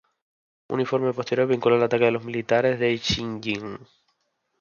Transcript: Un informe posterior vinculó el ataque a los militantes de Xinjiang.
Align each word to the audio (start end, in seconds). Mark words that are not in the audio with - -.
Un 0.73 0.79
informe 0.79 1.13
posterior 1.13 1.45
vinculó 1.47 1.75
el 1.75 1.83
ataque 1.83 2.07
a 2.07 2.09
los 2.09 2.25
militantes 2.25 2.79
de 2.79 2.97
Xinjiang. 2.97 3.79